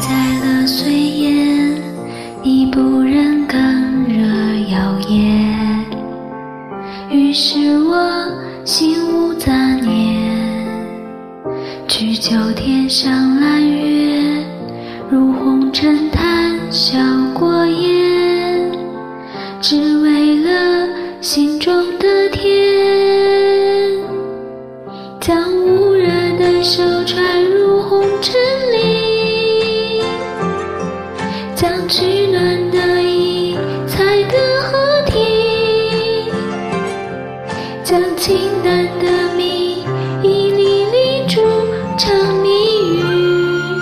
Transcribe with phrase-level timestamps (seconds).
[0.00, 1.82] 在了岁月，
[2.42, 3.58] 你不忍更
[4.04, 4.24] 惹
[4.70, 5.84] 耀眼。
[7.10, 8.30] 于是我
[8.64, 10.66] 心无杂念，
[11.88, 14.44] 举酒天上揽月，
[15.10, 16.98] 入红尘谈笑
[17.34, 18.70] 过眼，
[19.60, 20.88] 只为了
[21.20, 22.77] 心中的甜。
[37.88, 39.82] 将清淡的蜜
[40.22, 41.40] 一粒粒煮
[41.96, 42.50] 成蜜
[43.00, 43.80] 语，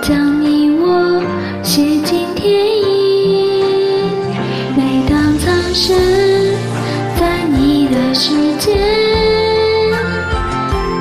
[0.00, 1.20] 将你我
[1.60, 4.12] 写进天意。
[4.76, 5.98] 每当苍生
[7.18, 8.76] 在你的世界。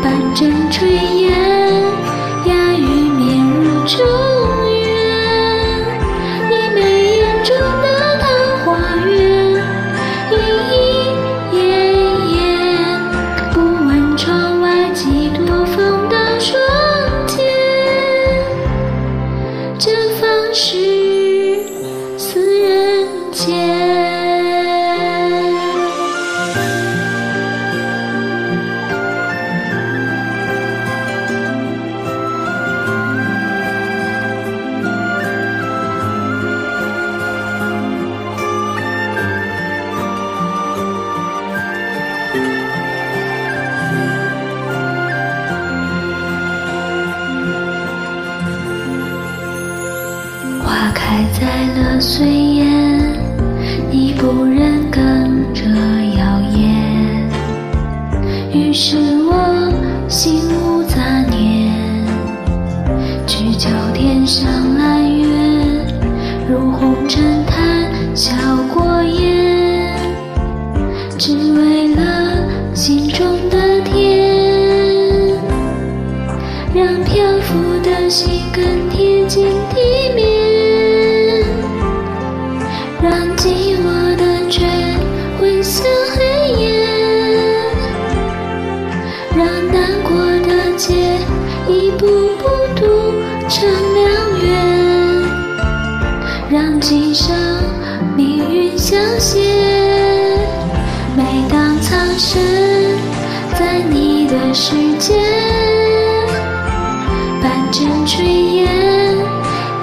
[0.02, 0.88] 半阵炊
[1.20, 1.23] 烟，
[51.94, 52.66] 在了岁月，
[53.92, 55.64] 你不忍跟着
[56.18, 56.58] 摇曳，
[58.52, 59.72] 于是我
[60.08, 61.00] 心无杂
[61.30, 61.72] 念，
[63.28, 65.28] 只求天上蓝月，
[66.50, 68.34] 如红尘叹笑
[68.74, 69.96] 过眼，
[71.20, 75.38] 只为了心中的甜，
[76.74, 79.13] 让漂浮的心更甜
[96.86, 97.34] 今生
[98.14, 99.40] 命运相携。
[101.16, 102.42] 每当苍生
[103.58, 105.14] 在你的世界，
[107.42, 108.68] 半枕炊烟，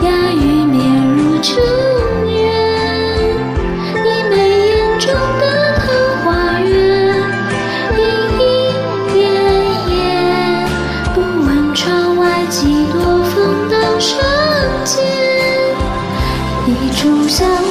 [0.03, 1.59] 鸦语绵如初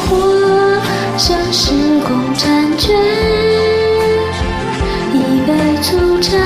[0.07, 0.79] 火，
[1.17, 1.71] 盛世
[2.07, 2.41] 共婵
[2.77, 2.95] 娟；
[5.13, 5.15] 一
[5.45, 5.51] 杯
[5.81, 6.37] 粗茶，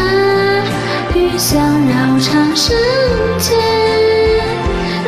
[1.16, 2.76] 余香绕长生
[3.38, 3.58] 间。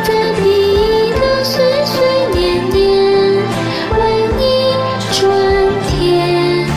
[0.04, 1.54] 在笔意的岁
[1.86, 1.96] 岁
[2.34, 2.76] 年年，
[3.98, 4.00] 为
[4.38, 4.42] 你
[5.12, 5.18] 春
[5.88, 6.68] 天，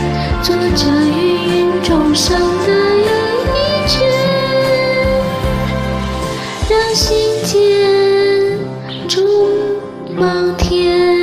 [0.42, 1.18] 做这芸
[1.48, 3.10] 芸众生的友
[3.54, 3.96] 谊圈，
[6.70, 7.06] 让心
[7.44, 8.58] 间
[9.06, 9.16] 筑
[10.16, 11.17] 梦天。